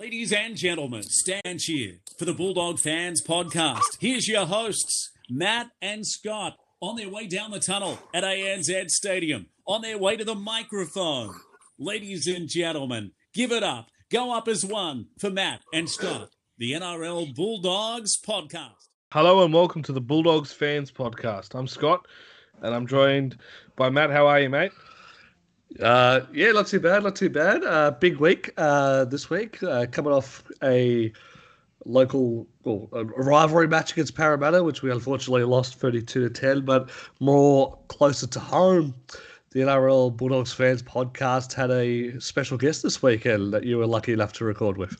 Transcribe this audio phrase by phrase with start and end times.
[0.00, 3.98] Ladies and gentlemen, stand cheer for the Bulldog Fans Podcast.
[4.00, 9.48] Here's your hosts, Matt and Scott, on their way down the tunnel at ANZ Stadium,
[9.66, 11.34] on their way to the microphone.
[11.78, 13.90] Ladies and gentlemen, give it up.
[14.10, 18.88] Go up as one for Matt and Scott, the NRL Bulldogs Podcast.
[19.12, 21.54] Hello and welcome to the Bulldogs Fans Podcast.
[21.54, 22.06] I'm Scott
[22.62, 23.36] and I'm joined
[23.76, 24.10] by Matt.
[24.10, 24.72] How are you, mate?
[25.78, 27.64] Uh, yeah, not too bad, not too bad.
[27.64, 31.12] Uh, big week uh, this week, uh, coming off a
[31.86, 36.90] local well, a rivalry match against Parramatta, which we unfortunately lost 32 to 10, but
[37.20, 38.94] more closer to home.
[39.52, 44.12] The NRL Bulldogs fans podcast had a special guest this weekend that you were lucky
[44.12, 44.96] enough to record with.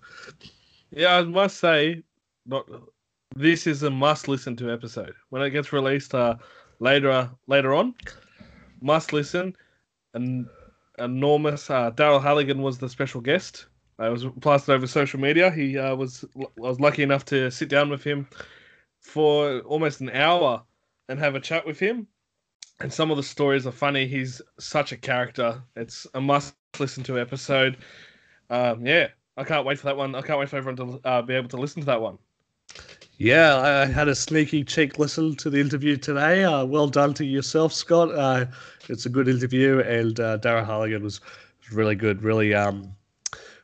[0.91, 2.03] Yeah, I must say,
[2.47, 2.69] not
[3.37, 6.35] this is a must listen to episode when it gets released uh,
[6.81, 7.95] later later on.
[8.83, 9.55] Must listen,
[10.15, 10.49] and
[11.01, 11.71] enormous.
[11.71, 13.67] Uh, Daryl Halligan was the special guest.
[13.99, 15.51] I was plastered over social media.
[15.51, 18.29] He uh, was I was lucky enough to sit down with him
[19.01, 20.63] for almost an hour
[21.09, 22.07] and have a chat with him.
[22.81, 24.07] And some of the stories are funny.
[24.07, 25.63] He's such a character.
[25.77, 27.77] It's a must listen to episode.
[28.49, 30.15] Um, yeah, I can't wait for that one.
[30.15, 32.19] I can't wait for everyone to uh, be able to listen to that one.
[33.21, 36.43] Yeah, I had a sneaky cheek listen to the interview today.
[36.43, 38.11] Uh, well done to yourself, Scott.
[38.15, 38.47] Uh,
[38.89, 41.21] it's a good interview, and uh, Daryl Halligan was
[41.71, 42.97] really good, really um,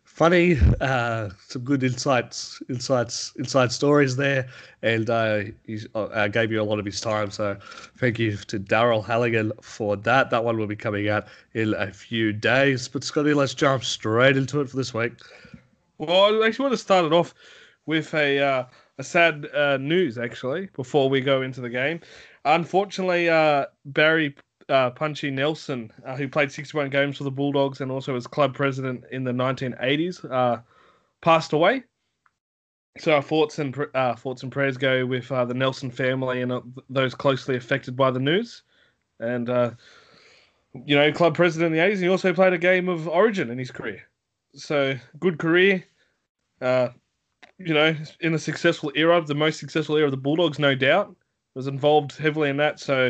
[0.05, 0.59] funny.
[0.83, 4.47] Uh, some good insights, insights, inside stories there,
[4.83, 7.31] and uh, he uh, gave you a lot of his time.
[7.31, 7.57] So,
[7.97, 10.29] thank you to Daryl Halligan for that.
[10.29, 12.89] That one will be coming out in a few days.
[12.89, 15.15] But Scotty, let's jump straight into it for this week.
[15.97, 17.33] Well, I actually want to start it off
[17.87, 18.67] with a uh, a
[19.03, 22.01] sad uh, news actually before we go into the game.
[22.45, 24.35] Unfortunately, uh, Barry
[24.69, 28.55] uh, Punchy Nelson, uh, who played 61 games for the Bulldogs and also was club
[28.55, 30.61] president in the 1980s, uh,
[31.21, 31.83] passed away.
[32.99, 36.53] So our thoughts and uh, thoughts and prayers go with the Nelson family and
[36.89, 38.63] those closely affected by the news.
[39.21, 39.49] And
[40.85, 42.01] you know, club president in the 80s.
[42.01, 44.03] He also played a game of Origin in his career.
[44.55, 45.85] So good career.
[46.61, 46.89] Uh,
[47.59, 51.15] you know, in a successful era, the most successful era of the Bulldogs, no doubt,
[51.55, 52.81] was involved heavily in that.
[52.81, 53.07] So,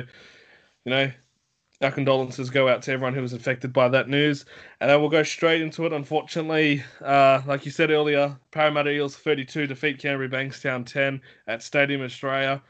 [0.84, 1.10] you know,
[1.82, 4.44] our condolences go out to everyone who was affected by that news.
[4.80, 5.92] And then we'll go straight into it.
[5.92, 12.02] Unfortunately, uh, like you said earlier, Parramatta Eels 32 defeat Canterbury Bankstown 10 at Stadium
[12.02, 12.62] Australia.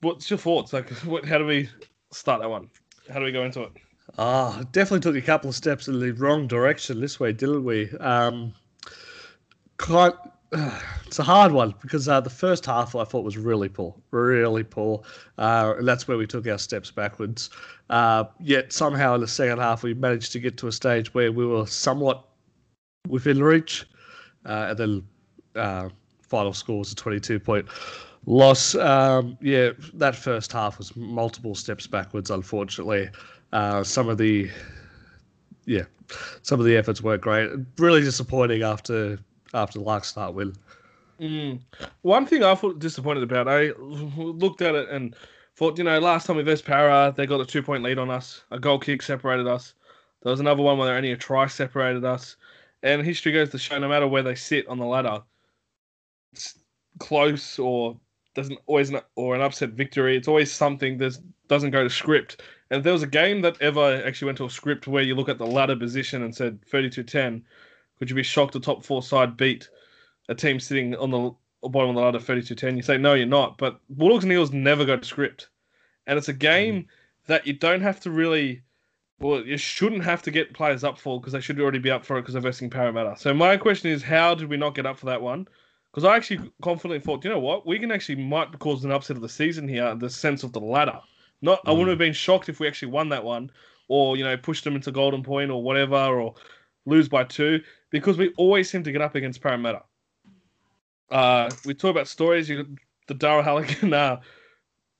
[0.00, 0.72] What's your thoughts?
[0.72, 1.68] Like, what, how do we
[2.12, 2.68] start that one?
[3.10, 3.72] How do we go into it?
[4.18, 7.90] Ah, definitely took a couple of steps in the wrong direction this way, didn't we?
[7.98, 8.52] Um,
[9.80, 10.14] quite.
[11.06, 14.64] it's a hard one because uh, the first half I thought was really poor, really
[14.64, 15.02] poor,
[15.38, 17.50] uh, and that's where we took our steps backwards.
[17.88, 21.32] Uh, yet somehow in the second half we managed to get to a stage where
[21.32, 22.24] we were somewhat
[23.08, 23.86] within reach,
[24.46, 25.02] uh, and then
[25.56, 25.88] uh,
[26.22, 27.66] final score was a 22 point
[28.26, 28.74] loss.
[28.74, 32.30] Um, yeah, that first half was multiple steps backwards.
[32.30, 33.08] Unfortunately,
[33.52, 34.50] uh, some of the
[35.64, 35.84] yeah,
[36.42, 37.50] some of the efforts weren't great.
[37.78, 39.18] Really disappointing after
[39.54, 40.54] after the last start win.
[41.20, 41.60] Mm.
[42.02, 45.14] One thing I felt disappointed about, I looked at it and
[45.56, 48.10] thought, you know, last time we faced Para, they got a two point lead on
[48.10, 48.42] us.
[48.50, 49.74] A goal kick separated us.
[50.22, 52.36] There was another one where only a try separated us.
[52.82, 55.22] And history goes to show no matter where they sit on the ladder,
[56.32, 56.58] it's
[56.98, 57.98] close or
[58.34, 60.16] doesn't always or an upset victory.
[60.16, 61.18] It's always something that
[61.48, 62.42] doesn't go to script.
[62.70, 65.14] And if there was a game that ever actually went to a script where you
[65.14, 67.42] look at the ladder position and said 32-10,
[68.00, 69.68] could you be shocked a top four side beat
[70.30, 72.76] a team sitting on the bottom of the ladder 32 10?
[72.78, 73.58] You say, no, you're not.
[73.58, 75.50] But Bulldogs and Eels never go to script.
[76.06, 76.86] And it's a game mm.
[77.26, 78.62] that you don't have to really,
[79.18, 82.06] well, you shouldn't have to get players up for because they should already be up
[82.06, 83.16] for it because they're versing Parramatta.
[83.18, 85.46] So my question is, how did we not get up for that one?
[85.90, 89.16] Because I actually confidently thought, you know what, we can actually might cause an upset
[89.16, 91.00] of the season here, the sense of the ladder.
[91.42, 91.68] Not, mm.
[91.68, 93.50] I wouldn't have been shocked if we actually won that one,
[93.88, 96.34] or you know, pushed them into golden point or whatever, or
[96.86, 97.60] lose by two
[97.90, 99.82] because we always seem to get up against Parramatta.
[101.10, 102.48] Uh, we talk about stories.
[102.48, 102.76] You
[103.08, 104.20] the Daryl Halligan uh,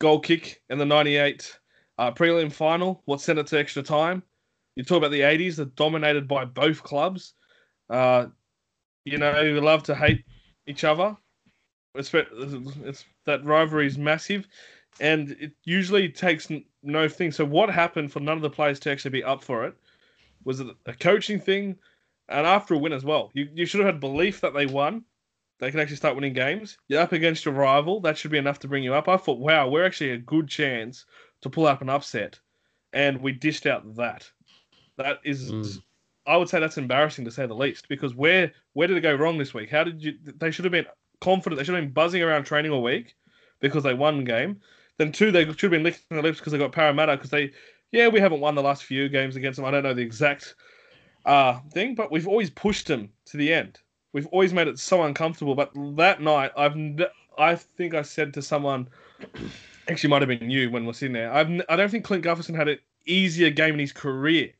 [0.01, 1.59] goal kick in the '98
[1.99, 4.23] uh, prelim final, what sent it to extra time.
[4.77, 7.35] You talk about the '80s, that dominated by both clubs.
[7.89, 8.27] Uh,
[9.05, 10.25] you know, we love to hate
[10.67, 11.17] each other.
[11.95, 14.47] It's, it's that rivalry is massive,
[15.01, 16.49] and it usually takes
[16.83, 17.33] no thing.
[17.33, 19.75] So, what happened for none of the players to actually be up for it?
[20.45, 21.77] Was it a coaching thing?
[22.31, 23.31] And after a win as well.
[23.35, 25.05] You, you should have had belief that they won.
[25.59, 26.79] They can actually start winning games.
[26.89, 28.01] You're up against your rival.
[28.01, 29.09] That should be enough to bring you up.
[29.09, 31.05] I thought, wow, we're actually a good chance
[31.43, 32.39] to pull up an upset.
[32.95, 34.31] And we dished out that.
[34.97, 35.83] That is, mm.
[36.27, 37.89] I would say that's embarrassing to say the least.
[37.89, 39.71] Because where where did it go wrong this week?
[39.71, 40.15] How did you?
[40.25, 40.87] They should have been
[41.21, 41.59] confident.
[41.59, 43.15] They should have been buzzing around training all week
[43.61, 44.61] because they won the game.
[44.99, 47.53] Then two, they should have been licking their lips because they got Parramatta because they,
[47.93, 49.65] yeah, we haven't won the last few games against them.
[49.65, 50.55] I don't know the exact
[51.25, 53.79] uh, thing, but we've always pushed him to the end.
[54.13, 55.55] We've always made it so uncomfortable.
[55.55, 56.77] But that night, I've
[57.39, 58.89] I think I said to someone,
[59.89, 61.33] actually might have been you when we're sitting there.
[61.33, 64.51] I've I don't think Clint Gutherson had an easier game in his career.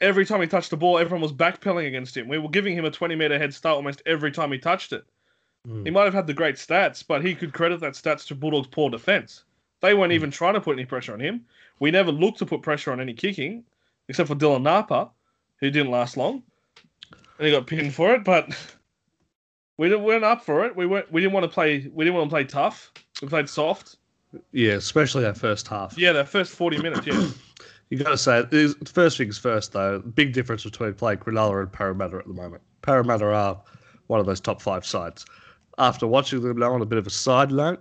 [0.00, 2.28] Every time he touched the ball, everyone was backpedaling against him.
[2.28, 5.04] We were giving him a 20 meter head start almost every time he touched it.
[5.66, 5.86] Mm.
[5.86, 8.68] He might have had the great stats, but he could credit that stats to Bulldogs'
[8.68, 9.44] poor defense.
[9.80, 11.44] They weren't even trying to put any pressure on him.
[11.80, 13.64] We never looked to put pressure on any kicking,
[14.08, 15.10] except for Dylan Napa,
[15.60, 16.42] who didn't last long,
[17.38, 18.24] and he got pinned for it.
[18.24, 18.56] But
[19.78, 20.76] we weren't up for it.
[20.76, 21.10] We weren't.
[21.10, 21.90] We didn't want to play.
[21.92, 22.92] We didn't want to play tough.
[23.22, 23.96] We played soft.
[24.52, 25.96] Yeah, especially that first half.
[25.96, 27.06] Yeah, that first forty minutes.
[27.06, 27.28] Yeah.
[27.88, 28.44] You got to say,
[28.84, 32.62] first things first, though, big difference between playing Cronulla and Parramatta at the moment.
[32.82, 33.62] Parramatta are
[34.08, 35.24] one of those top five sides.
[35.78, 37.80] After watching them now on a bit of a side note,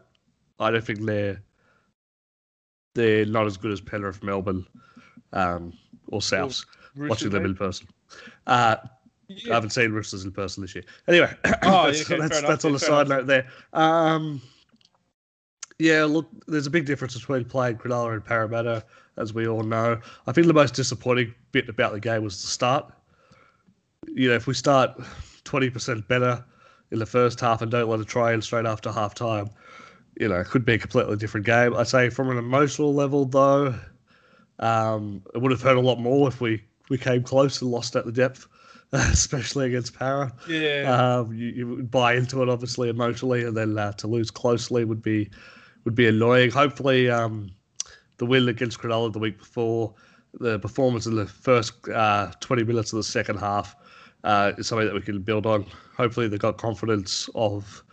[0.59, 1.41] I don't think they're
[2.93, 4.65] they're not as good as Penrith, Melbourne,
[5.33, 5.73] um,
[6.07, 6.65] or Souths.
[6.95, 7.87] Watching them in person.
[8.47, 8.75] Uh,
[9.29, 10.83] I haven't seen Roosters in person this year.
[11.07, 11.33] Anyway,
[11.63, 13.19] Oh, that's, yeah, okay, that's, that's on yeah, a side enough.
[13.19, 13.47] note there.
[13.73, 14.41] Um,
[15.79, 18.83] yeah, look, there's a big difference between playing Cronulla and Parramatta,
[19.17, 19.99] as we all know.
[20.27, 22.91] I think the most disappointing bit about the game was the start.
[24.07, 24.97] You know, if we start
[25.45, 26.43] 20% better
[26.91, 29.49] in the first half and don't let a try in straight after half time,
[30.19, 31.73] you know, it could be a completely different game.
[31.75, 33.75] I'd say from an emotional level, though,
[34.59, 37.95] um, it would have hurt a lot more if we, we came close and lost
[37.95, 38.47] at the depth,
[38.91, 40.31] especially against Para.
[40.47, 41.17] Yeah.
[41.19, 45.01] Um, you, you buy into it obviously emotionally, and then uh, to lose closely would
[45.01, 45.29] be
[45.83, 46.51] would be annoying.
[46.51, 47.51] Hopefully, um,
[48.17, 49.93] the win against Cronulla the week before,
[50.39, 53.75] the performance in the first uh, twenty minutes of the second half,
[54.23, 55.65] uh, is something that we can build on.
[55.97, 57.83] Hopefully, they got confidence of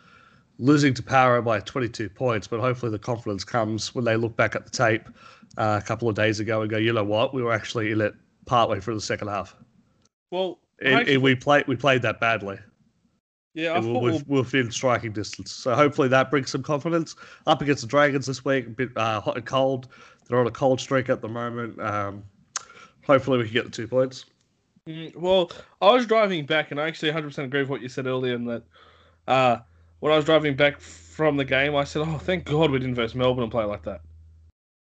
[0.59, 4.55] losing to Para by 22 points, but hopefully the confidence comes when they look back
[4.55, 5.09] at the tape
[5.57, 8.01] uh, a couple of days ago and go, you know what, we were actually in
[8.01, 8.15] it
[8.47, 9.57] partway through the second half.
[10.31, 12.59] well, I And, actually- and we played we played that badly.
[13.55, 15.53] yeah, I we're, we're, we're within striking distance.
[15.53, 17.15] So hopefully that brings some confidence.
[17.47, 19.89] Up against the Dragons this week, a bit uh, hot and cold.
[20.29, 21.81] They're on a cold streak at the moment.
[21.81, 22.25] Um,
[23.05, 24.25] hopefully we can get the two points.
[24.89, 25.51] Mm, Well,
[25.81, 28.35] I was driving back, and I actually 100% agree with what you said earlier.
[28.35, 28.63] In that,
[29.29, 29.59] uh,
[30.01, 32.97] when I was driving back from the game, I said, "Oh, thank God we didn't
[32.97, 34.01] verse Melbourne and play like that."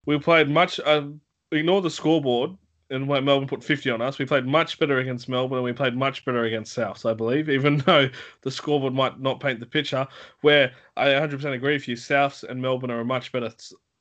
[0.07, 0.79] We played much.
[0.79, 1.09] Uh,
[1.51, 2.51] ignore the scoreboard,
[2.89, 5.73] and when Melbourne put 50 on us, we played much better against Melbourne, and we
[5.73, 7.49] played much better against Souths, I believe.
[7.49, 8.09] Even though
[8.41, 10.07] the scoreboard might not paint the picture,
[10.41, 13.51] where I 100% agree with you, Souths and Melbourne are a much better.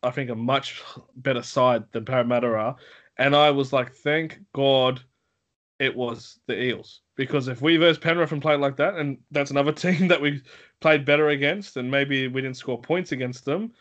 [0.02, 0.82] I think a much
[1.16, 2.76] better side than Parramatta are,
[3.16, 5.00] and I was like, thank God
[5.78, 7.00] it was the Eels.
[7.16, 10.42] Because if we versus Penrith and played like that, and that's another team that we
[10.80, 13.72] played better against, and maybe we didn't score points against them,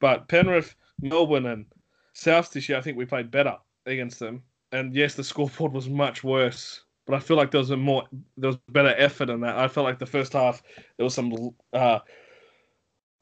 [0.00, 1.66] but Penrith, Melbourne, and
[2.12, 3.56] South this year, I think we played better
[3.86, 4.42] against them.
[4.72, 8.04] And yes, the scoreboard was much worse, but I feel like there was a more,
[8.36, 9.56] there was better effort in that.
[9.58, 10.62] I felt like the first half
[10.96, 11.32] there was some,
[11.72, 11.98] uh,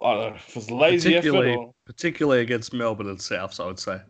[0.03, 3.63] I don't know, if it was lazy effort Particularly, or particularly against Melbourne and Souths,
[3.63, 4.01] I would say.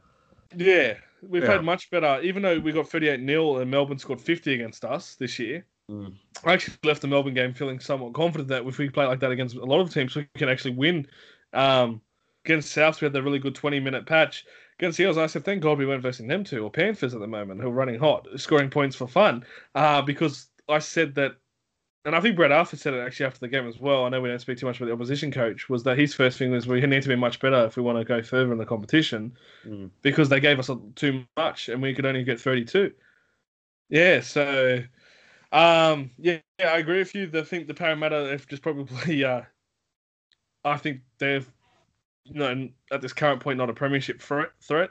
[0.55, 1.53] Yeah, we Yeah.
[1.53, 2.21] had much better.
[2.23, 6.15] Even though we got 38 0 and Melbourne scored 50 against us this year, Mm.
[6.45, 9.33] I actually left the Melbourne game feeling somewhat confident that if we play like that
[9.33, 11.07] against a lot of teams, we can actually win.
[11.53, 12.01] Um,
[12.45, 14.47] against Souths, we had that really good 20 minute patch.
[14.81, 17.21] Against the Eels, I said, thank God we weren't versing them two or Panthers at
[17.21, 19.45] the moment, who are running hot, scoring points for fun.
[19.75, 21.33] Uh, because I said that,
[22.07, 24.07] and I think Brad Arthur said it actually after the game as well.
[24.07, 26.39] I know we don't speak too much about the opposition coach, was that his first
[26.39, 28.59] thing was we need to be much better if we want to go further in
[28.59, 29.91] the competition Mm.
[30.01, 32.95] because they gave us too much and we could only get 32.
[33.91, 34.83] Yeah, so
[35.53, 37.31] um yeah, yeah, I agree with you.
[37.35, 39.43] I think the Parramatta have just probably uh
[40.65, 41.47] I think they've
[42.39, 44.91] know at this current point not a premiership threat threat.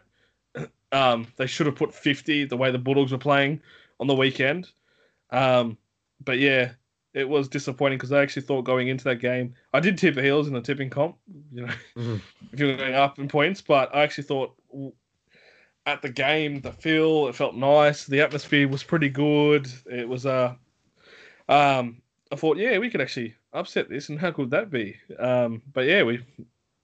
[0.91, 3.61] Um they should have put 50 the way the Bulldogs were playing
[3.99, 4.71] on the weekend.
[5.29, 5.77] Um
[6.25, 6.71] but yeah,
[7.13, 10.23] it was disappointing because I actually thought going into that game, I did tip the
[10.23, 11.15] Heels in the tipping comp,
[11.53, 12.21] you know, Mhm.
[12.51, 14.55] if you're going up in points, but I actually thought
[15.85, 18.05] at the game, the feel, it felt nice.
[18.05, 19.67] The atmosphere was pretty good.
[19.85, 20.55] It was uh,
[21.47, 24.97] um, I thought, yeah, we could actually upset this, and how could that be?
[25.17, 26.23] Um, but yeah, we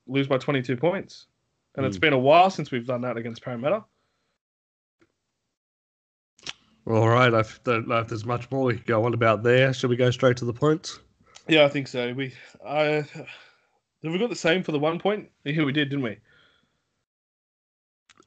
[0.07, 1.27] lose by 22 points,
[1.75, 3.83] and it's been a while since we've done that against Parramatta.
[6.87, 9.73] All right, I don't know if there's much more we can go on about there.
[9.73, 10.99] Should we go straight to the points?
[11.47, 12.13] Yeah, I think so.
[12.13, 12.33] We,
[12.65, 13.27] I, have
[14.03, 15.29] we got the same for the one point?
[15.43, 16.17] Yeah, we did, didn't we?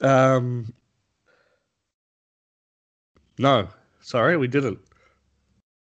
[0.01, 0.73] Um,
[3.39, 3.69] no,
[4.01, 4.79] sorry, we didn't.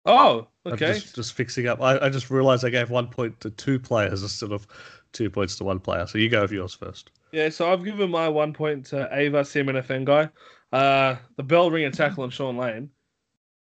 [0.05, 0.93] Oh, I'm okay.
[0.93, 1.81] just, just fixing up.
[1.81, 4.67] I, I just realised I gave one point to two players instead of
[5.13, 6.05] two points to one player.
[6.07, 7.11] So you go with yours first.
[7.31, 9.45] Yeah, so I've given my one point to Ava
[10.03, 10.29] guy.
[10.71, 12.89] Uh, the bell ringer tackle on Shaun Lane,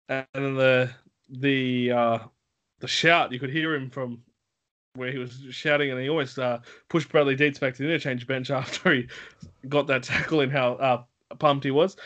[0.08, 0.90] and then the
[1.30, 2.18] the uh,
[2.80, 4.22] the shout you could hear him from
[4.94, 8.26] where he was shouting, and he always uh, pushed Bradley Deets back to the interchange
[8.26, 9.08] bench after he
[9.68, 11.02] got that tackle and how uh,
[11.38, 11.96] pumped he was.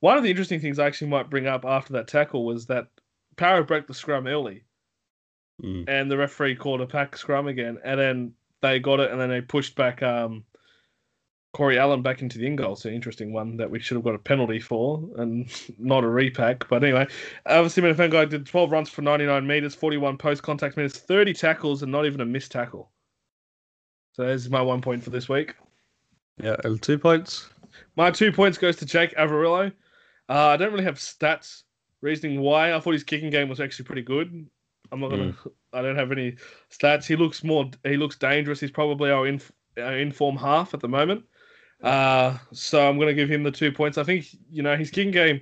[0.00, 2.88] One of the interesting things I actually might bring up after that tackle was that
[3.36, 4.64] Power broke the scrum early,
[5.62, 5.88] Mm.
[5.88, 8.32] and the referee called a pack scrum again, and then
[8.62, 10.44] they got it, and then they pushed back um,
[11.56, 12.76] Corey Allen back into the in goal.
[12.76, 15.48] So interesting one that we should have got a penalty for, and
[15.78, 16.68] not a repack.
[16.68, 17.06] But anyway,
[17.46, 21.90] obviously, Seumanufagai did 12 runs for 99 meters, 41 post contact meters, 30 tackles, and
[21.90, 22.90] not even a missed tackle.
[24.12, 25.54] So there's my one point for this week.
[26.42, 27.48] Yeah, and two points.
[27.96, 29.72] My two points goes to Jake Averillo.
[30.28, 31.62] Uh, I don't really have stats
[32.02, 32.74] reasoning why.
[32.74, 34.46] I thought his kicking game was actually pretty good.
[34.92, 35.34] I'm not gonna.
[35.72, 36.36] I don't have any
[36.70, 37.06] stats.
[37.06, 37.70] He looks more.
[37.84, 38.60] He looks dangerous.
[38.60, 39.40] He's probably our in,
[39.78, 41.24] our inform half at the moment.
[41.82, 43.98] Uh, so I'm gonna give him the two points.
[43.98, 45.40] I think you know his kicking game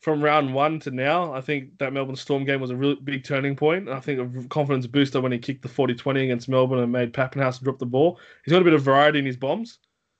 [0.00, 1.32] from round one to now.
[1.32, 3.88] I think that Melbourne Storm game was a really big turning point.
[3.88, 7.62] I think a confidence booster when he kicked the 40-20 against Melbourne and made Papenhuyzen
[7.62, 8.20] drop the ball.
[8.44, 9.78] He's got a bit of variety in his bombs,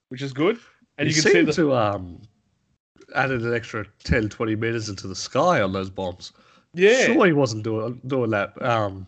[0.09, 0.57] which is good.
[0.99, 2.23] And And you can see the to um
[3.15, 6.33] added an extra 10, 20 meters into the sky on those bombs.
[6.77, 7.07] Yeah.
[7.07, 9.07] Sure, he wasn't doing doing that um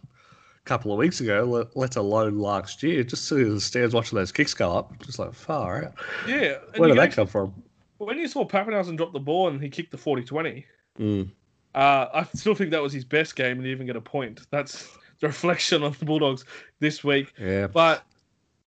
[0.58, 3.02] a couple of weeks ago, let, let alone last year.
[3.04, 5.94] Just sitting in the stands watching those kicks go up, just like far out.
[6.26, 6.58] Yeah.
[6.76, 7.54] Where did that come from?
[7.98, 10.64] when you saw Papenhuyzen drop the ball and he kicked the 40-20,
[11.00, 11.30] Mm.
[11.74, 14.40] uh, I still think that was his best game and he even get a point.
[14.50, 14.88] That's
[15.20, 16.44] the reflection on the Bulldogs
[16.80, 17.32] this week.
[17.40, 18.04] Yeah, But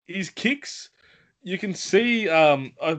[0.07, 0.91] his kicks,
[1.43, 2.29] you can see.
[2.29, 2.99] Um, I,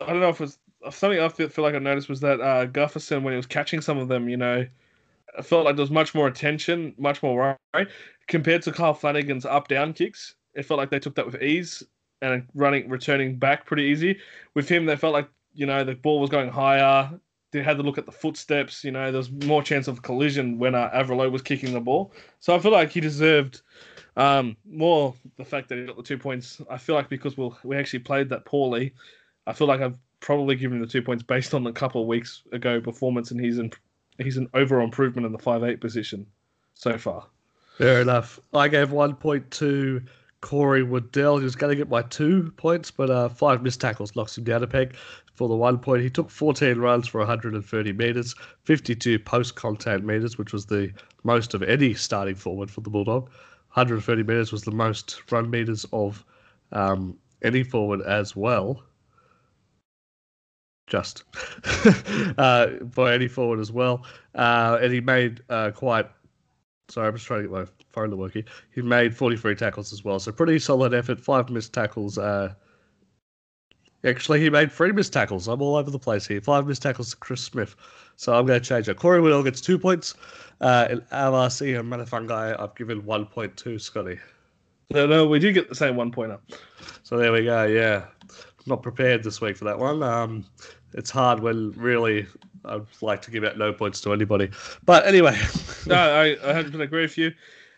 [0.00, 0.58] I don't know if it's
[0.90, 3.80] something I feel, feel like I noticed was that uh, Gutherson when he was catching
[3.80, 4.66] some of them, you know,
[5.36, 7.88] I felt like there was much more attention, much more right
[8.28, 10.34] compared to Kyle Flanagan's up down kicks.
[10.54, 11.82] It felt like they took that with ease
[12.22, 14.18] and running, returning back pretty easy.
[14.54, 17.10] With him, they felt like you know the ball was going higher.
[17.52, 18.82] They had to look at the footsteps.
[18.84, 22.12] You know, there's more chance of collision when uh, Averillo was kicking the ball.
[22.40, 23.62] So I feel like he deserved
[24.16, 26.60] um, more the fact that he got the two points.
[26.70, 28.94] I feel like because we'll, we actually played that poorly,
[29.46, 32.08] I feel like I've probably given him the two points based on a couple of
[32.08, 33.70] weeks ago performance, and he's in
[34.18, 36.26] he's an overall improvement in the five eight position
[36.74, 37.26] so far.
[37.78, 38.40] fair enough.
[38.52, 40.02] I gave one point to
[40.40, 41.38] Corey Waddell.
[41.38, 44.44] He was going to get my two points, but uh, five missed tackles knocks him
[44.44, 44.94] down a peg.
[45.34, 50.38] For the one point, he took 14 runs for 130 meters, 52 post contact meters,
[50.38, 50.92] which was the
[51.24, 53.24] most of any starting forward for the Bulldog.
[53.72, 56.24] 130 meters was the most run meters of
[56.70, 58.82] um, any forward as well.
[60.86, 61.24] Just
[62.38, 64.04] uh, for any forward as well.
[64.34, 66.08] Uh, and he made uh, quite.
[66.88, 68.44] Sorry, I'm just trying to get my phone to work here.
[68.74, 70.18] He made 43 tackles as well.
[70.18, 71.18] So pretty solid effort.
[71.18, 72.18] Five missed tackles.
[72.18, 72.52] Uh,
[74.04, 75.48] actually, he made three missed tackles.
[75.48, 76.42] I'm all over the place here.
[76.42, 77.74] Five missed tackles to Chris Smith.
[78.16, 78.98] So I'm going to change that.
[78.98, 80.14] Corey Waddell gets two points.
[80.60, 84.18] Uh, and LRC and Seumanufagai, I've given one point to Scotty.
[84.90, 86.38] No, no, we do get the same one pointer.
[87.02, 87.64] So there we go.
[87.64, 88.04] Yeah,
[88.66, 90.02] not prepared this week for that one.
[90.02, 90.44] Um,
[90.92, 92.26] it's hard when really
[92.64, 94.50] I'd like to give out no points to anybody.
[94.84, 95.38] But anyway,
[95.86, 97.32] No, I, I 100% agree with you.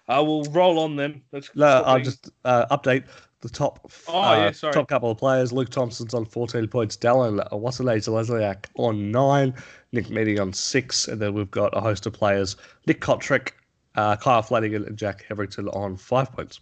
[0.08, 1.22] I will roll on then.
[1.32, 3.04] Let's no, I'll just uh, update
[3.40, 3.90] the top.
[4.06, 4.70] Oh, uh, yeah.
[4.70, 5.52] Top couple of players.
[5.52, 6.96] Luke Thompson's on 14 points.
[6.96, 9.54] Dallin Watene-Zelezniak on nine.
[9.92, 13.52] Nick Meaney on six, and then we've got a host of players: Nick Cotric,
[13.96, 16.60] uh, Kyle Flanagan, and Jack Hetherington on five points.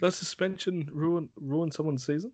[0.00, 2.32] Does suspension ruin ruin someone's season?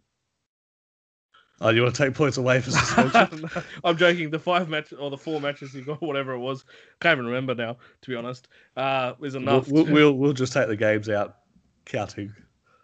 [1.64, 3.48] Oh, you want to take points away for suspension?
[3.84, 4.30] I'm joking.
[4.30, 6.64] The five match or the four matches you got, whatever it was,
[7.00, 7.76] can't even remember now.
[8.02, 9.68] To be honest, uh, is enough.
[9.68, 11.36] we'll, to- we'll we'll just take the games out,
[11.84, 12.32] counting.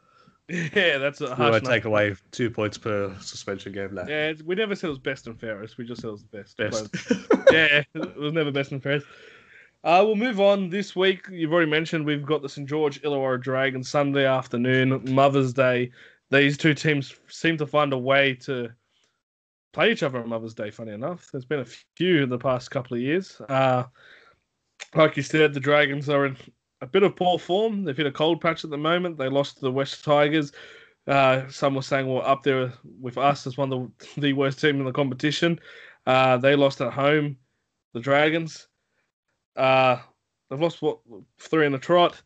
[0.49, 1.51] yeah, that's a We harsh.
[1.53, 4.05] won't take away two points per suspension game now.
[4.09, 5.77] Yeah, it's- we never said it was best and fairest.
[5.77, 6.57] We just said it was the best.
[6.57, 7.13] Best.
[7.53, 9.07] Yeah, it was never best and fairest.
[9.85, 11.27] Uh, we'll move on this week.
[11.31, 15.91] You've already mentioned we've got the St George Illawarra Dragons Sunday afternoon, Mother's Day.
[16.31, 18.71] These two teams seem to find a way to
[19.73, 20.71] play each other on Mother's Day.
[20.71, 21.67] Funny enough, there's been a
[21.97, 23.41] few in the past couple of years.
[23.49, 23.85] Uh,
[24.95, 26.37] like you said, the Dragons are in
[26.81, 27.85] a bit of poor form.
[27.85, 29.19] They've hit a cold patch at the moment.
[29.19, 30.53] They lost to the West Tigers.
[31.07, 34.61] Uh, some were saying we're up there with us as one of the, the worst
[34.61, 35.59] team in the competition.
[36.07, 37.37] Uh, they lost at home,
[37.95, 38.69] the Dragons.
[39.57, 39.99] Uh,
[40.49, 40.99] they've lost what
[41.39, 42.21] three in a trot.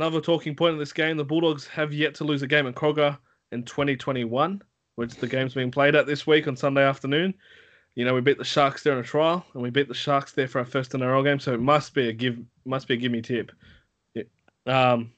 [0.00, 2.72] Another talking point in this game: the Bulldogs have yet to lose a game in
[2.72, 3.18] Kogarah
[3.52, 4.62] in 2021,
[4.94, 7.34] which the game's being played at this week on Sunday afternoon.
[7.96, 10.32] You know, we beat the Sharks there in a trial, and we beat the Sharks
[10.32, 12.96] there for our first NRL game, so it must be a give, must be a
[12.96, 13.52] give me tip.
[14.14, 14.22] Yeah.
[14.64, 15.12] Um,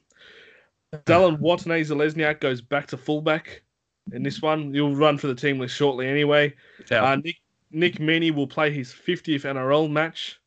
[1.05, 3.63] Dallin Watene-Zelezniak goes back to fullback
[4.11, 4.73] in this one.
[4.73, 6.53] He'll run for the team list shortly anyway.
[6.91, 7.05] Yeah.
[7.05, 7.37] Uh, Nick
[7.71, 10.41] Nick Meaney will play his 50th NRL match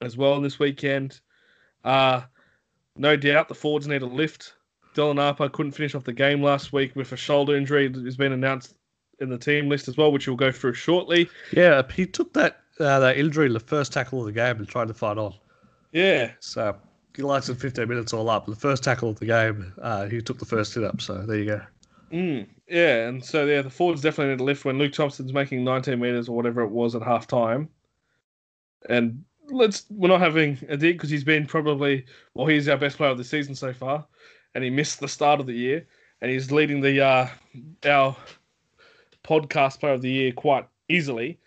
[0.00, 1.20] as well this weekend.
[1.82, 2.20] Uh,
[2.96, 4.54] no doubt the forwards need a lift.
[4.94, 7.86] Dylan Harper couldn't finish off the game last week with a shoulder injury.
[7.86, 8.76] It has been announced
[9.20, 11.28] in the team list as well, which we'll go through shortly.
[11.52, 14.88] Yeah, he took that uh, that injury the first tackle of the game and tried
[14.88, 15.34] to fight on.
[15.92, 16.76] Yeah, So
[17.14, 18.46] he lasted 15 minutes all up.
[18.46, 21.00] The first tackle of the game, uh, he took the first hit up.
[21.00, 21.60] So there you go.
[22.12, 25.64] Mm, yeah, and so yeah, the forwards definitely need a lift when Luke Thompson's making
[25.64, 27.68] 19 meters or whatever it was at half time.
[28.88, 32.96] And let's we're not having a dig because he's been probably well, he's our best
[32.96, 34.06] player of the season so far,
[34.54, 35.86] and he missed the start of the year,
[36.20, 37.28] and he's leading the uh,
[37.86, 38.16] our
[39.22, 41.38] podcast player of the year quite easily.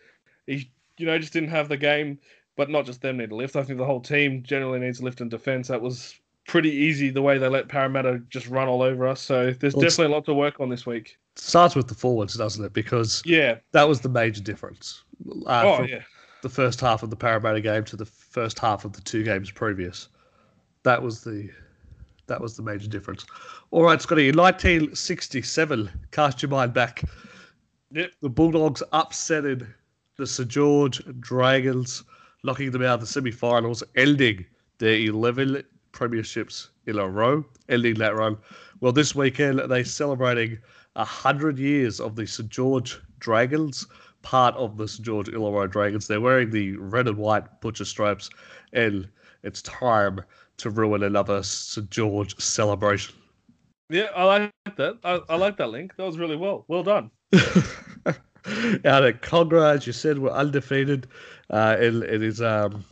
[0.46, 2.20] He you know just didn't have the game,
[2.56, 3.56] but not just them need a lift.
[3.56, 5.68] I think the whole team generally needs a lift in defence.
[5.68, 6.16] That was
[6.48, 9.20] pretty easy the way they let Parramatta just run all over us.
[9.22, 11.18] So there's Well, definitely a lot to work on this week.
[11.36, 12.74] Starts with the forwards, doesn't it?
[12.74, 13.58] Because Yeah.
[13.74, 15.04] that was the major difference.
[15.46, 16.04] Uh, oh from yeah.
[16.42, 19.52] The first half of the Parramatta game to the first half of the two games
[19.52, 20.10] previous.
[20.84, 21.50] That was the
[22.28, 23.26] that was the major difference.
[23.72, 27.04] All right, Scotty, in 1967, cast your mind back.
[27.92, 28.12] Yep.
[28.22, 29.66] The Bulldogs upsetted
[30.18, 32.04] the St George Dragons,
[32.44, 34.46] knocking them out of the semi-finals, ending
[34.78, 35.64] their 11
[35.94, 38.38] premierships in a row, ending that run.
[38.82, 40.58] Well, this weekend they're celebrating
[40.94, 43.88] 100 years of the St George Dragons,
[44.22, 46.08] part of the St George Illawarra Dragons.
[46.08, 48.30] They're wearing the red and white butcher stripes,
[48.74, 49.08] and
[49.44, 50.22] it's time
[50.58, 53.16] to ruin another St George celebration.
[53.90, 54.98] Yeah, I like that.
[55.04, 55.96] I, I like that link.
[55.96, 56.66] That was really well.
[56.68, 57.10] Well done.
[57.34, 61.08] Out at Kogarah, as you said, we're undefeated.
[61.50, 62.84] Uh, it, it is um,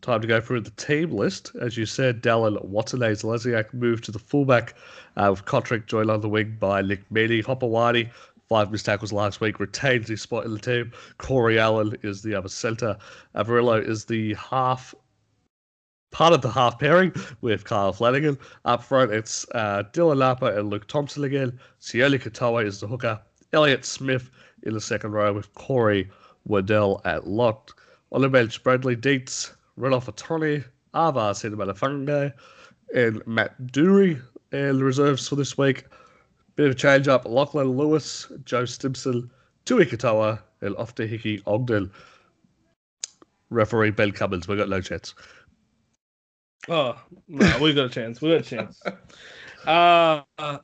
[0.00, 1.52] time to go through the team list.
[1.60, 4.74] As you said, Dallin Watene-Zelezniak moved to the fullback
[5.16, 7.42] uh, with Cotric joined on the wing by Nick Meaney.
[7.44, 8.10] Hopoate,
[8.52, 10.92] five missed tackles last week, retains his spot in the team.
[11.16, 12.98] Corey Allen is the other centre.
[13.34, 14.94] Averillo is the half
[16.10, 18.36] part of the half pairing with Kyle Flanagan.
[18.66, 21.58] Up front, it's uh, Dylan Napa and Luke Thompson again.
[21.80, 23.18] Sioli Katoa is the hooker.
[23.54, 24.28] Elliot Smith
[24.64, 26.10] in the second row with Corey
[26.44, 27.80] Waddell at lock.
[28.12, 30.62] On the bench, Bradley Dietz, Renouf Atoni,
[30.94, 32.34] Ava Seumanufagai,
[32.94, 34.18] and Matt Doorey.
[34.52, 35.86] And the reserves for this week,
[36.56, 37.24] bit of a change up.
[37.26, 39.30] Lachlan Lewis, Joe Stimson,
[39.64, 41.90] Tui Katoa, and Ofahiki Ogden.
[43.50, 45.14] Referee Ben Cummins, We've got no chance.
[46.68, 46.96] Oh
[47.28, 48.20] no, we've got a chance.
[48.20, 48.82] We've got a chance.
[49.66, 50.58] Uh, uh,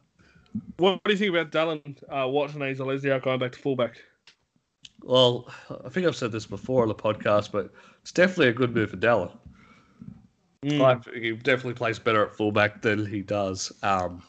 [0.76, 3.96] what do you think about Dallin uh, Watene-Zelezniak going back to fullback?
[5.02, 5.52] Well,
[5.84, 8.90] I think I've said this before on the podcast, but it's definitely a good move
[8.90, 9.30] for Dallin.
[10.64, 11.04] Mm.
[11.04, 14.22] Think he definitely plays better at fullback than he does um,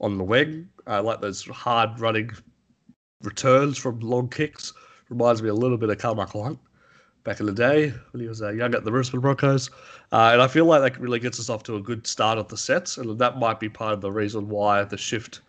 [0.00, 0.68] on the wing.
[0.86, 2.30] I like those hard running
[3.22, 4.72] returns from long kicks.
[5.08, 6.58] Reminds me a little bit of Karmichael Hunt
[7.24, 9.70] back in the day when he was uh, young at the Brisbane Broncos.
[10.12, 12.48] Uh, and I feel like that really gets us off to a good start of
[12.48, 15.40] the sets, and that might be part of the reason why the shift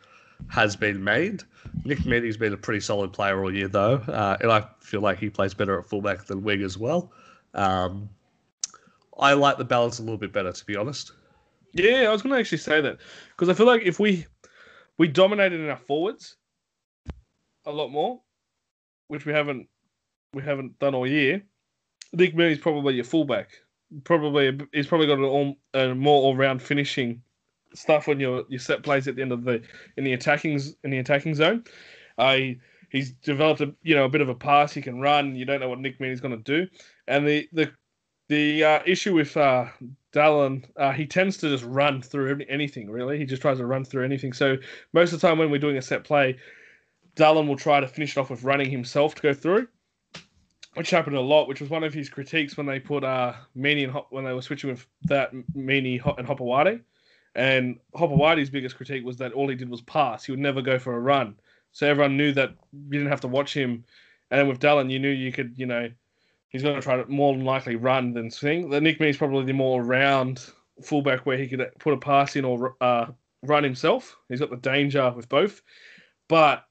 [0.48, 1.44] has been made.
[1.84, 5.18] Nick Meaney's been a pretty solid player all year, though, uh, and I feel like
[5.18, 7.12] he plays better at fullback than wing as well.
[7.54, 8.10] Um,
[9.18, 11.12] I like the balance a little bit better, to be honest.
[11.76, 12.98] Yeah, I was going to actually say that
[13.32, 14.26] because I feel like if we
[14.98, 16.38] we dominated in our forwards
[17.66, 18.22] a lot more,
[19.10, 19.68] which we haven't
[20.34, 21.44] we haven't done all year.
[22.14, 23.50] Nick Meaney's probably your fullback.
[24.06, 27.22] Probably he's probably got an all, a more all round finishing
[27.74, 29.62] stuff when your your set plays at the end of the
[29.98, 31.66] in the attacking in the attacking zone.
[32.18, 32.58] I
[32.90, 34.74] he's developed a you know a bit of a pass.
[34.74, 35.36] He can run.
[35.36, 36.70] You don't know what Nick Meaney's going to do.
[37.10, 37.72] And the the
[38.28, 39.66] the uh, issue with uh,
[40.12, 42.90] Dallin, uh, he tends to just run through anything.
[42.90, 44.34] Really, he just tries to run through anything.
[44.34, 44.58] So
[44.94, 46.38] most of the time when we're doing a set play,
[47.16, 49.68] Dallin will try to finish it off with running himself to go through,
[50.74, 51.48] which happened a lot.
[51.48, 54.34] Which was one of his critiques when they put uh, Meaney and Hop, when they
[54.34, 56.82] were switching with that Meaney and Hopoate.
[57.36, 60.24] And Hopoate's biggest critique was that all he did was pass.
[60.24, 61.36] He would never go for a run.
[61.74, 63.84] So everyone knew that you didn't have to watch him.
[64.32, 65.90] And with Dallin, you knew you could, you know,
[66.56, 68.70] he's going to try to more than likely run than swing.
[68.70, 70.42] The Nick Meaney's probably the more round
[70.82, 73.08] fullback where he could put a pass in or uh,
[73.44, 74.16] run himself.
[74.30, 75.62] He's got the danger with both.
[76.30, 76.64] But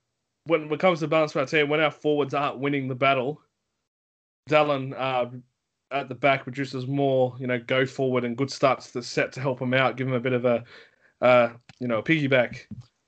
[0.46, 3.42] when it comes to balance for our team, when our forwards aren't winning the battle,
[4.48, 5.26] Dallin uh,
[5.90, 9.40] at the back produces more, you know, go forward and good starts to set to
[9.42, 10.64] help him out, give him a bit of a,
[11.20, 12.60] uh, you know, a piggyback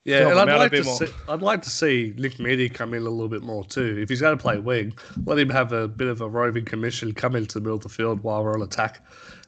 [0.07, 0.97] Yeah, and I'd like to more.
[0.97, 3.99] see I'd like to see Nick Meaney come in a little bit more too.
[4.01, 4.93] If he's going to play wing,
[5.25, 7.89] let him have a bit of a roving commission, come into the middle of the
[7.89, 9.05] field while we're on attack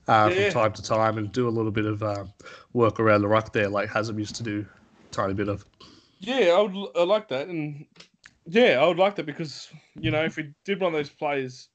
[0.09, 0.49] uh, Yeah.
[0.49, 2.33] from time to time, and do a little bit of um,
[2.73, 4.65] work around the ruck there, like Hazem used to do.
[5.11, 5.65] Tiny bit of.
[6.19, 7.85] Yeah, I would I like that, and
[8.45, 11.69] yeah, I would like that because you know if we did one of those plays,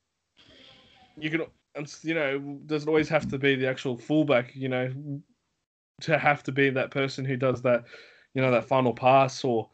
[1.17, 4.55] you can, and you know, doesn't always have to be the actual fullback.
[4.55, 4.93] You know,
[6.03, 7.85] to have to be that person who does that,
[8.35, 9.69] you know, that final pass or,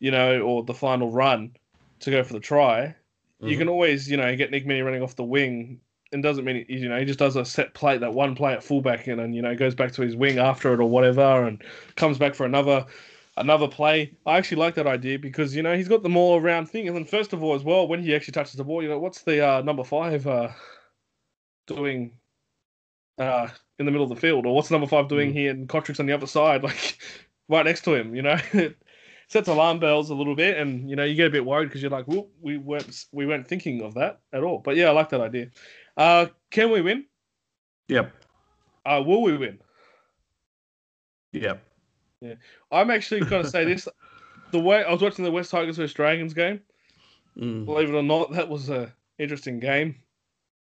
[0.00, 1.56] you know, or the final run
[2.00, 2.94] to go for the try.
[3.40, 3.58] You Mhm.
[3.58, 5.80] can always, you know, get Nick Meaney running off the wing.
[6.12, 8.62] And doesn't mean you know he just does a set play that one play at
[8.62, 11.60] fullback and then you know goes back to his wing after it or whatever and
[11.96, 12.86] comes back for another
[13.36, 14.12] another play.
[14.24, 16.86] I actually like that idea because you know he's got the more around thing.
[16.86, 18.98] And then first of all, as well, when he actually touches the ball, you know
[19.00, 20.50] what's the uh, number five uh,
[21.66, 22.12] doing
[23.18, 25.50] uh, in the middle of the field, or what's number five doing here?
[25.50, 26.98] And Cotric's on the other side, like
[27.48, 28.14] right next to him.
[28.14, 28.76] You know, it
[29.28, 31.82] sets alarm bells a little bit, and you know you get a bit worried because
[31.82, 34.58] you're like, well, we weren't we weren't thinking of that at all.
[34.58, 35.50] But yeah, I like that idea.
[35.96, 37.06] Uh, can we win?
[37.88, 38.12] Yep.
[38.86, 39.58] Uh, will we win?
[41.32, 41.62] Yep.
[42.20, 42.34] Yeah,
[42.70, 43.88] I'm actually going to say this.
[44.50, 46.60] The way I was watching the West Tigers vs Dragons game,
[47.36, 47.64] Mm.
[47.64, 49.96] believe it or not, that was a interesting game.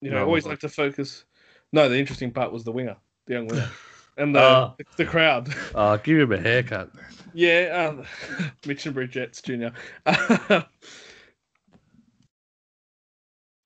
[0.01, 1.25] You know, I always like to focus.
[1.73, 3.69] No, the interesting part was the winger, the young winger,
[4.17, 4.75] and the Ah.
[4.97, 5.55] the crowd.
[5.75, 6.91] Uh, give him a haircut.
[7.35, 8.05] yeah, um,
[8.67, 9.73] Mitchenbury Jets Junior.
[10.05, 10.15] what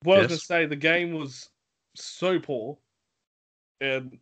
[0.05, 1.49] I was going to say, the game was
[1.95, 2.77] so poor,
[3.81, 4.17] and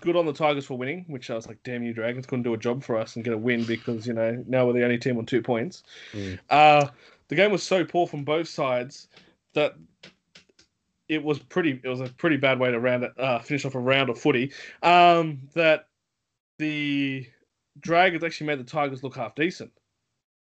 [0.00, 1.04] good on the Tigers for winning.
[1.08, 3.34] Which I was like, damn you, Dragons couldn't do a job for us and get
[3.34, 5.82] a win because you know now we're the only team on two points.
[6.12, 6.38] Mm.
[6.50, 6.88] Uh,
[7.28, 9.08] the game was so poor from both sides
[9.54, 9.74] that
[11.08, 11.80] it was pretty.
[11.82, 14.18] It was a pretty bad way to round it, uh, finish off a round of
[14.18, 14.52] footy.
[14.82, 15.88] Um, that
[16.58, 17.26] the
[17.80, 19.70] Dragons actually made the Tigers look half decent,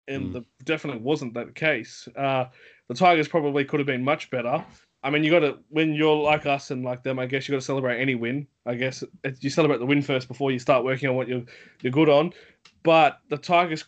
[0.09, 0.33] and Mm.
[0.33, 2.09] the definitely wasn't that case.
[2.17, 2.47] Uh,
[2.89, 4.65] the Tigers probably could have been much better.
[5.03, 7.19] I mean, you got to when you're like us and like them.
[7.19, 8.47] I guess you got to celebrate any win.
[8.65, 9.05] I guess
[9.41, 11.43] you celebrate the win first before you start working on what you're
[11.83, 12.33] you're good on.
[12.83, 13.85] But the Tigers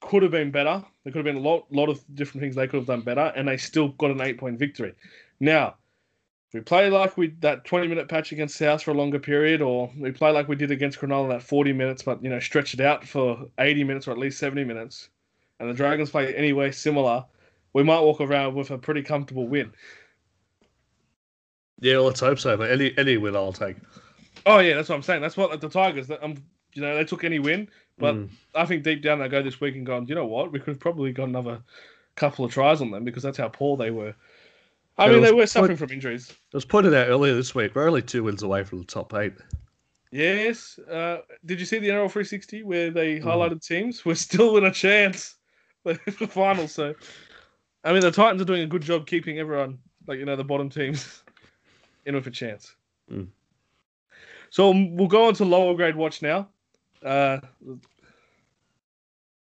[0.00, 0.84] could have been better.
[1.04, 3.32] There could have been a lot lot of different things they could have done better,
[3.36, 4.94] and they still got an eight point victory.
[5.40, 5.76] Now,
[6.48, 9.60] if we play like we that twenty minute patch against South for a longer period,
[9.60, 12.74] or we play like we did against Cronulla that forty minutes, but you know stretch
[12.74, 15.08] it out for eighty minutes or at least seventy minutes,
[15.60, 17.24] and the Dragons play anyway similar,
[17.72, 19.72] we might walk around with a pretty comfortable win.
[21.80, 22.56] Yeah, let's hope so.
[22.56, 23.76] But any any win I'll take.
[24.46, 25.22] Oh yeah, that's what I'm saying.
[25.22, 26.06] That's what the Tigers.
[26.06, 26.36] that- Um,
[26.74, 27.68] you know, they took any win,
[27.98, 28.28] but Mm.
[28.54, 30.06] I think deep down they go this week and gone.
[30.08, 30.52] You know what?
[30.52, 31.62] We could have probably got another
[32.16, 34.14] couple of tries on them because that's how poor they were.
[34.98, 36.30] I mean, they were suffering quite- from injuries.
[36.32, 37.74] I was pointed out earlier this week.
[37.74, 39.34] We're only two wins away from the top eight.
[40.10, 40.78] Yes.
[40.78, 44.04] Uh, did you see the NRL 360 where they highlighted teams?
[44.04, 45.34] We're still in a chance
[45.82, 46.68] for the final.
[46.68, 46.94] So,
[47.84, 50.44] I mean, the Titans are doing a good job keeping everyone, like you know, the
[50.44, 51.22] bottom teams,
[52.06, 52.74] in with a chance.
[53.12, 53.28] Mm.
[54.50, 56.48] So we'll go on to lower grade watch now.
[57.04, 57.38] Uh,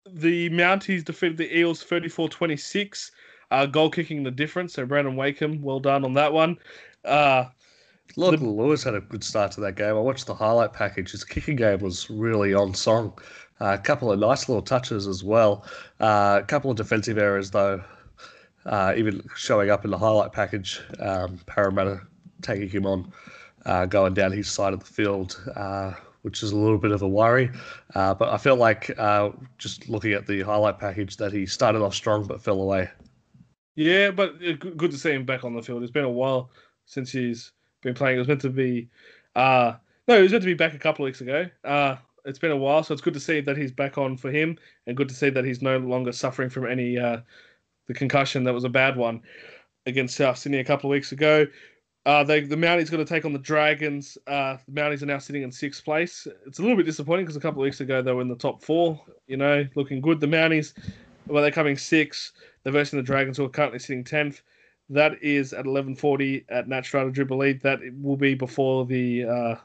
[0.10, 3.12] the Mounties defeated the Eels 34-26.
[3.54, 4.74] Uh, goal kicking the difference.
[4.74, 6.58] So Brandon Wakeham, well done on that one.
[7.06, 7.46] Uh,
[8.16, 9.96] Lachlan Lewis had a good start to that game.
[9.96, 11.12] I watched the highlight package.
[11.12, 13.13] His kicking game was really on song.
[13.62, 15.66] Uh, a couple of nice little touches as well.
[16.00, 17.84] Uh, a couple of defensive errors, though,
[18.66, 20.82] uh, even showing up in the highlight package.
[21.00, 22.02] Um, Parramatta
[22.42, 23.13] taking him on,
[23.68, 27.04] uh, going down his side of the field, uh, which is a little bit of
[27.04, 27.52] a worry.
[27.94, 31.84] Uh, but I felt like, uh, just looking at the highlight package, that he started
[31.84, 32.89] off strong but fell away.
[33.75, 35.83] Yeah, but good good to see him back on the field.
[35.83, 36.51] It's been a while
[36.86, 38.17] since he's been playing.
[38.17, 38.89] It was meant to be,
[39.36, 39.73] uh,
[40.07, 41.47] no, he was meant to be back a couple of weeks ago.
[41.63, 44.31] Uh, it's been a while, so it's good to see that he's back on for
[44.31, 44.57] him,
[44.88, 47.17] and good to see that he's no longer suffering from any uh,
[47.88, 49.21] the concussion that was a bad one
[49.86, 51.45] against South Sydney a couple of weeks ago.
[52.05, 54.17] Uh, they the Mounties going to take on the Dragons.
[54.27, 56.27] Uh, the Mounties are now sitting in sixth place.
[56.45, 58.36] It's a little bit disappointing because a couple of weeks ago they were in the
[58.36, 59.01] top four.
[59.27, 60.19] You know, looking good.
[60.19, 60.73] The Mounties,
[61.27, 62.33] well, they're coming sixth.
[62.63, 64.41] They're versing the Dragons, who are currently sitting tenth.
[64.89, 67.53] That is at 11:40 at Netstrata Jubilee.
[67.53, 69.55] That will be before the uh,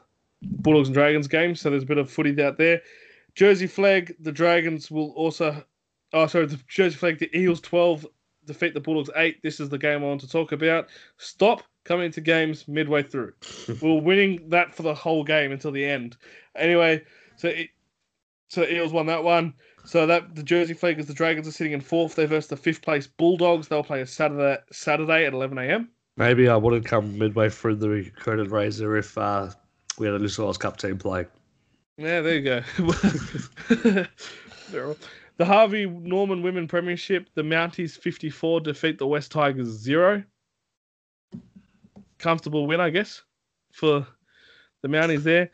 [0.41, 1.55] Bulldogs and Dragons game.
[1.55, 2.81] So there's a bit of footy out there.
[3.35, 4.15] Jersey Flegg.
[4.19, 5.63] The Dragons will also.
[6.13, 6.47] Oh, sorry.
[6.47, 7.19] The Jersey Flegg.
[7.19, 8.05] The Eels 12
[8.45, 9.41] defeat the Bulldogs 8.
[9.43, 10.87] This is the game I want to talk about.
[11.17, 13.33] Stop coming to games midway through.
[13.67, 16.17] we We're winning that for the whole game until the end.
[16.55, 17.03] Anyway,
[17.35, 17.69] so it,
[18.47, 19.53] so Eels won that one.
[19.85, 22.15] So that the Jersey Flegg is the Dragons are sitting in fourth.
[22.15, 23.67] They versus the fifth place Bulldogs.
[23.67, 25.89] They'll play a Saturday Saturday at 11 a.m.
[26.17, 29.49] Maybe I wouldn't come midway through the credit razor if uh,
[29.97, 31.27] we had a New South Wales Cup team playing.
[31.97, 32.63] Yeah, there you
[33.91, 34.05] go.
[35.39, 40.21] The Harvey Norman Women Premiership, the Mounties 54 defeat the West Tigers 0.
[42.17, 43.21] Comfortable win, I guess,
[43.71, 44.05] for
[44.81, 45.49] the Mounties there.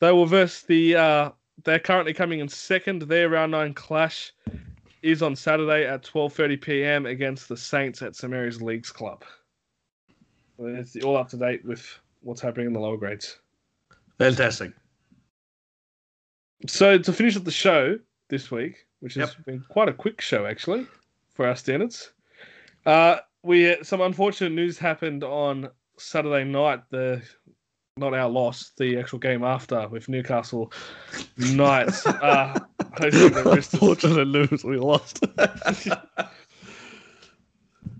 [0.00, 1.30] They will verse the, uh,
[1.62, 3.02] they're currently coming in second.
[3.02, 4.32] Their round nine clash
[5.02, 7.06] is on Saturday at 12.30 p.m.
[7.06, 8.30] against the Saints at St.
[8.30, 9.22] Mary's Leagues Club.
[10.58, 11.86] It's all up to date with
[12.22, 13.38] what's happening in the lower grades.
[14.18, 14.72] Fantastic.
[16.66, 19.46] So to finish up the show this week, which has Yep.
[19.46, 20.86] been quite a quick show actually
[21.34, 22.12] for our standards,
[22.86, 26.80] uh, we some unfortunate news happened on Saturday night.
[26.90, 27.22] The
[27.96, 30.72] not our loss, the actual game after with Newcastle
[31.36, 32.64] Knights uh,
[32.98, 33.74] hosting the Roosters.
[33.74, 35.24] Unfortunate news, we lost.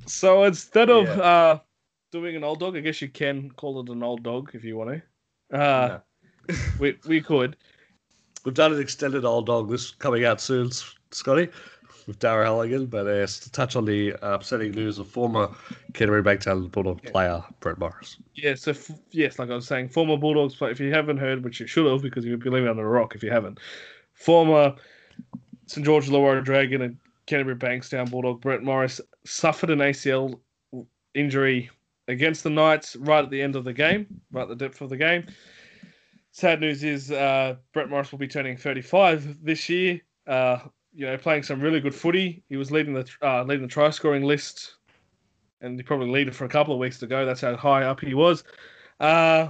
[0.07, 1.23] So instead of Yeah.
[1.23, 1.59] uh,
[2.13, 4.77] doing an old dog, I guess you can call it an old dog if you
[4.77, 5.03] want
[5.51, 5.57] to.
[5.59, 5.99] Uh,
[6.79, 7.57] we we could.
[8.45, 10.71] We've done an extended old dog this coming out soon,
[11.11, 11.49] Scotty,
[12.07, 12.87] with Daryl Halligan.
[12.87, 15.49] But uh, to touch on the upsetting news of former
[15.93, 18.19] Canterbury Bankstown Bulldog player Brett Morris.
[18.35, 20.71] Yeah, so f- yes, like I was saying, former Bulldogs player.
[20.71, 23.15] If you haven't heard, which you should have, because you'd be living under a rock
[23.15, 23.59] if you haven't.
[24.15, 24.75] Former
[25.67, 30.39] St George Illawarra Dragon and Canterbury Bankstown Bulldog Brett Morris suffered an ACL
[31.15, 31.71] injury
[32.09, 34.91] against the Knights right at the end of the game, right at the depth of
[34.91, 35.27] the game.
[36.33, 40.01] Sad news is uh, Brett Morris will be turning 35 this year.
[40.27, 40.59] Uh,
[40.95, 42.43] you know, playing some really good footy.
[42.49, 44.75] He was leading the uh, leading the try scoring list
[45.65, 47.25] and he probably lead it for a couple of weeks to go.
[47.25, 48.45] That's how high up he was.
[49.01, 49.49] Uh,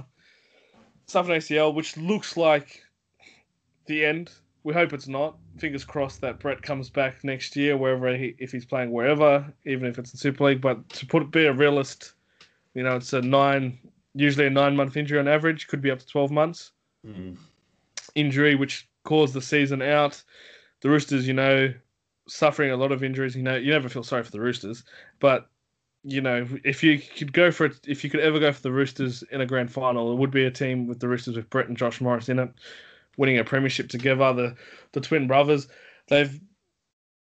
[1.07, 2.81] suffered ACL, which looks like
[3.85, 4.31] the end.
[4.63, 5.37] We hope it's not.
[5.57, 9.85] Fingers crossed that Brett comes back next year, wherever he, if he's playing wherever, even
[9.87, 10.61] if it's in Super League.
[10.61, 12.13] But to put be a realist,
[12.73, 13.77] you know, it's a nine,
[14.13, 16.71] usually a nine month injury on average, could be up to twelve months
[18.15, 20.23] injury, which caused the season out.
[20.85, 21.73] The Roosters, you know,
[22.27, 23.35] suffering a lot of injuries.
[23.35, 24.83] You know, you never feel sorry for the Roosters,
[25.19, 25.49] but
[26.03, 28.71] you know, if you could go for it, if you could ever go for the
[28.71, 31.69] Roosters in a grand final, it would be a team with the Roosters with Brett
[31.69, 32.51] and Josh Morris in it,
[33.17, 34.31] winning a premiership together.
[34.31, 34.55] The
[34.91, 35.67] the twin brothers,
[36.07, 36.39] they've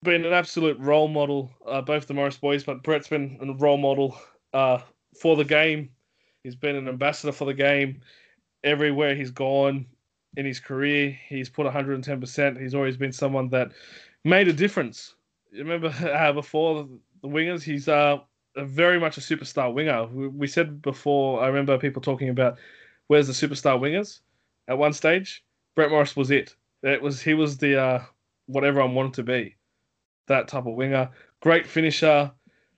[0.02, 3.78] been an absolute role model, uh, both the Morris boys, but Brett's been a role
[3.78, 4.20] model
[4.52, 4.80] uh,
[5.18, 5.88] for the game.
[6.42, 8.02] He's been an ambassador for the game
[8.62, 9.86] everywhere he's gone
[10.36, 11.18] in his career.
[11.28, 12.60] He's put 110%.
[12.60, 13.72] He's always been someone that
[14.24, 15.14] made a difference.
[15.52, 16.88] Remember uh, before
[17.22, 18.18] the wingers, he's uh,
[18.56, 20.06] very much a superstar winger.
[20.06, 22.58] We, we said before, I remember people talking about
[23.08, 24.20] where's the superstar wingers
[24.68, 25.44] at one stage.
[25.74, 26.54] Brett Morris was it.
[26.82, 28.02] It was he was the uh,
[28.46, 29.56] what everyone wanted to be,
[30.28, 31.10] that type of winger.
[31.40, 32.30] Great finisher,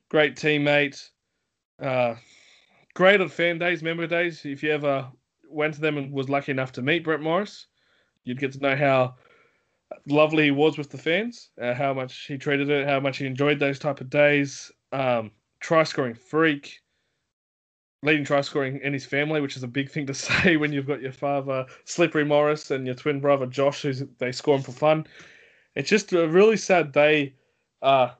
[0.08, 1.10] great teammate,
[1.80, 2.14] uh,
[2.94, 4.44] great on fan days, member days.
[4.44, 5.08] If you ever
[5.48, 7.66] went to them and was lucky enough to meet Brett Morris,
[8.24, 9.16] you'd get to know how
[10.06, 13.26] lovely he was with the fans, uh, how much he treated it, how much he
[13.26, 14.70] enjoyed those type of days.
[14.92, 15.30] Um,
[15.60, 16.80] try scoring freak,
[18.02, 20.86] leading try scoring in his family, which is a big thing to say when you've
[20.86, 24.72] got your father Slippery Morris and your twin brother Josh, who they score him for
[24.72, 25.06] fun.
[25.74, 27.34] It's just a really sad day.
[27.80, 28.10] Uh,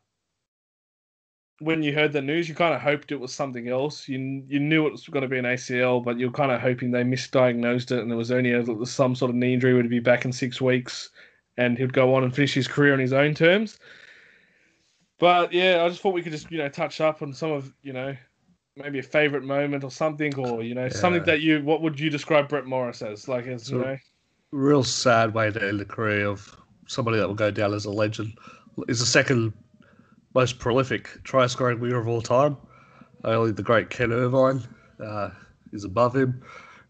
[1.61, 4.09] when you heard the news, you kind of hoped it was something else.
[4.09, 6.91] You you knew it was going to be an ACL, but you're kind of hoping
[6.91, 9.75] they misdiagnosed it and it was only a, some sort of knee injury.
[9.75, 11.11] Would be back in six weeks,
[11.57, 13.79] and he'd go on and finish his career on his own terms.
[15.19, 17.75] But yeah, I just thought we could just you know touch up on some of
[17.83, 18.17] you know
[18.77, 22.09] maybe a favorite moment or something, or you know something that you what would you
[22.09, 23.97] describe Brett Morris as like as you know
[24.51, 27.91] Real sad way to end the career of somebody that will go down as a
[27.91, 28.39] legend.
[28.89, 29.53] Is the second
[30.35, 32.57] most prolific try scoring winger of all time.
[33.25, 34.63] Only the great Ken Irvine
[35.05, 35.31] uh,
[35.73, 36.43] is above him.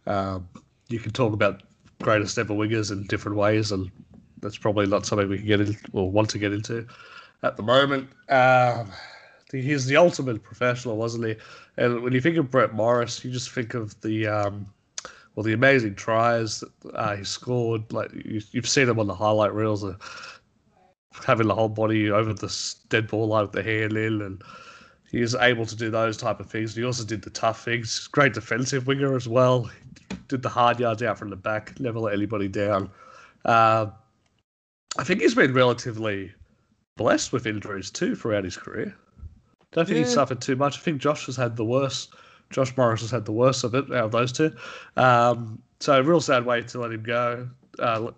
[0.07, 0.49] Um,
[0.89, 1.63] you can talk about
[2.03, 3.91] greatest ever wingers in different ways, and
[4.41, 6.87] that's probably not something we can get in or want to get into
[7.43, 8.09] at the moment.
[8.29, 8.91] Um,
[9.51, 11.37] he's the ultimate professional, wasn't he?
[11.77, 14.67] And when you think of Brett Morris, you just think of the um,
[15.35, 17.93] well, the amazing tries that uh, he scored.
[17.93, 19.97] Like you, you've seen him on the highlight reels, of
[21.27, 24.43] having the whole body over the s- dead ball line with the hand in, and
[25.11, 26.75] he was able to do those type of things.
[26.75, 28.07] He also did the tough things.
[28.09, 29.71] Great defensive winger as well.
[30.29, 31.79] Did the hard yards out from the back.
[31.81, 32.91] Never let anybody down.
[33.45, 33.87] Uh,
[34.99, 36.33] I think he's been relatively
[36.97, 38.95] blessed with injuries too throughout his career.
[39.73, 40.15] Don't think he's Yeah.
[40.15, 40.79] suffered too much.
[40.79, 42.15] I think Josh has had the worst.
[42.51, 44.51] Josh Morris has had the worst of it out of those two.
[44.97, 48.11] Um, so real sad way to let him go, uh,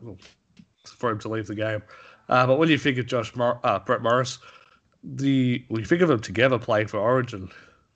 [0.86, 1.82] for him to leave the game.
[2.30, 4.38] Uh, but when you think of Josh Mor- uh, Brett Morris,
[5.02, 7.50] the when you think of them together playing for Origin,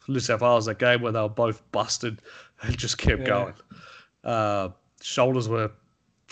[0.09, 2.21] New South Wales, that game where they were both busted
[2.63, 3.27] and just kept Yeah.
[3.27, 3.55] going.
[4.25, 4.69] Uh,
[5.01, 5.71] shoulders were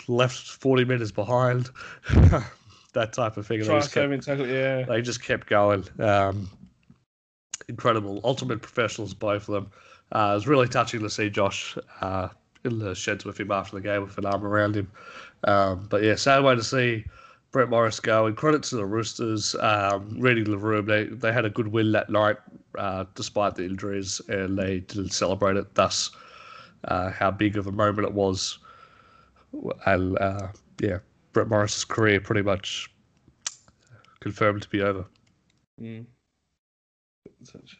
[0.07, 1.69] left 40 metres behind.
[2.93, 3.59] that type of thing.
[3.59, 4.83] They just, kept, tackle, yeah.
[4.83, 5.85] they just kept going.
[5.99, 6.49] Um,
[7.67, 9.71] incredible, ultimate professionals, both of them.
[10.11, 12.29] Uh, it was really touching to see Josh uh,
[12.63, 14.91] in the sheds with him after the game with an arm around him.
[15.45, 17.05] Um, but yeah, sad way to see
[17.53, 18.25] Brett Morris go.
[18.25, 20.87] And credit to the Roosters, um, reading the room.
[20.87, 22.37] They they had a good win that night,
[22.77, 25.73] uh, despite the injuries, and they didn't celebrate it.
[25.75, 26.09] Thus,
[26.85, 28.57] uh, how big of a moment it was.
[29.85, 30.47] And uh,
[30.81, 30.97] yeah,
[31.31, 32.89] Brett Morris's career pretty much
[34.19, 35.05] confirmed to be over.
[35.79, 36.05] Mm.
[37.43, 37.77] Such,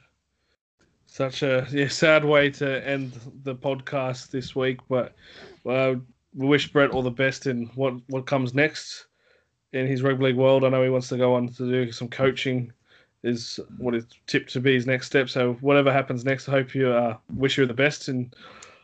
[1.07, 5.15] such a yeah, sad way to end the podcast this week, but
[5.63, 5.97] we
[6.35, 9.07] wish Brett all the best in what, what comes next
[9.73, 10.63] in his rugby league world.
[10.63, 12.71] I know he wants to go on to do some coaching,
[13.23, 15.29] is what is tipped to be his next step.
[15.29, 18.31] So whatever happens next, I hope you uh, wish you the best in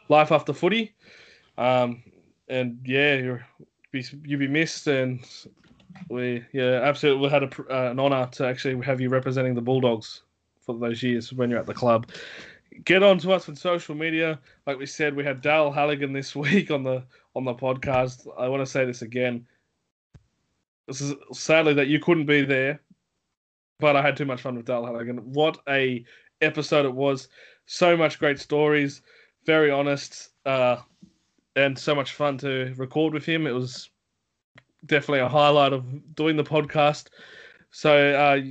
[0.10, 0.94] life after footy.
[1.58, 2.04] Um,
[2.48, 3.46] and yeah, you're
[3.92, 5.20] be you be missed, and
[6.10, 9.62] we yeah absolutely we had a, uh, an honor to actually have you representing the
[9.62, 10.24] Bulldogs
[10.62, 12.10] for those years when you're at the club.
[12.86, 14.40] Get on to us on social media.
[14.66, 17.04] Like we said, we had Daryl Halligan this week on the
[17.36, 18.28] on the podcast.
[18.38, 19.46] I want to say this again.
[20.90, 22.82] This is sadly that you couldn't be there,
[23.80, 25.18] but I had too much fun with Daryl Halligan.
[25.18, 26.04] What a
[26.42, 27.28] episode it was!
[27.68, 29.04] So much great stories,
[29.46, 30.78] very honest, uh,
[31.56, 33.46] and so much fun to record with him.
[33.46, 33.92] It was
[34.88, 37.10] definitely a highlight of doing the podcast.
[37.70, 38.42] So, uh,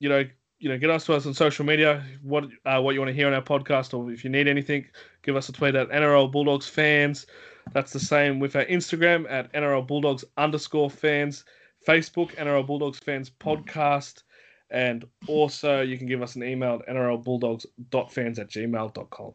[0.00, 0.24] you know,
[0.58, 2.04] you know, get us to us on social media.
[2.22, 4.84] What uh, what you want to hear on our podcast, or if you need anything,
[5.22, 7.26] give us a tweet at NRL Bulldogs fans.
[7.72, 11.44] That's the same with our Instagram at NRL Bulldogs underscore fans,
[11.86, 14.22] Facebook NRL Bulldogs fans podcast,
[14.70, 19.32] and also you can give us an email at nrlbulldogs.fans at gmail.com.